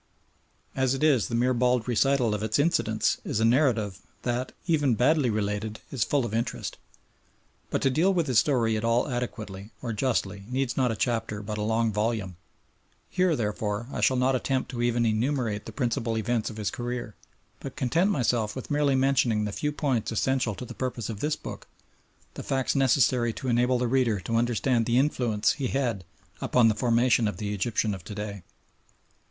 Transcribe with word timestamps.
As 0.75 0.95
it 0.95 1.03
is, 1.03 1.27
the 1.27 1.35
mere 1.35 1.53
bald 1.53 1.87
recital 1.87 2.33
of 2.33 2.41
its 2.41 2.57
incidents 2.57 3.19
is 3.23 3.39
a 3.39 3.45
narrative 3.45 3.99
that, 4.23 4.51
even 4.65 4.95
badly 4.95 5.29
related, 5.29 5.79
is 5.91 6.03
full 6.03 6.25
of 6.25 6.33
interest. 6.33 6.77
But 7.69 7.83
to 7.83 7.91
deal 7.91 8.11
with 8.11 8.25
his 8.25 8.39
story 8.39 8.75
at 8.75 8.83
all 8.83 9.07
adequately 9.07 9.69
or 9.83 9.93
justly 9.93 10.43
needs 10.49 10.75
not 10.75 10.91
a 10.91 10.95
chapter 10.95 11.43
but 11.43 11.59
a 11.59 11.61
long 11.61 11.91
volume. 11.93 12.35
Here, 13.11 13.35
therefore, 13.35 13.89
I 13.93 14.01
shall 14.01 14.17
not 14.17 14.35
attempt 14.35 14.71
to 14.71 14.81
even 14.81 15.05
enumerate 15.05 15.67
the 15.67 15.71
principal 15.71 16.17
events 16.17 16.49
of 16.49 16.57
his 16.57 16.71
career, 16.71 17.13
but 17.59 17.75
content 17.75 18.09
myself 18.09 18.55
with 18.55 18.71
merely 18.71 18.95
mentioning 18.95 19.45
the 19.45 19.51
few 19.51 19.71
points 19.71 20.11
essential 20.11 20.55
to 20.55 20.65
the 20.65 20.73
purpose 20.73 21.09
of 21.09 21.19
this 21.19 21.35
book, 21.35 21.67
the 22.33 22.41
facts 22.41 22.73
necessary 22.75 23.33
to 23.33 23.49
enable 23.49 23.77
the 23.77 23.87
reader 23.87 24.19
to 24.21 24.35
understand 24.37 24.87
the 24.87 24.97
influence 24.97 25.51
he 25.51 25.67
had 25.67 26.03
upon 26.41 26.69
the 26.69 26.73
formation 26.73 27.27
of 27.27 27.37
the 27.37 27.53
Egyptian 27.53 27.93
of 27.93 28.03
to 28.05 28.15
day. 28.15 28.41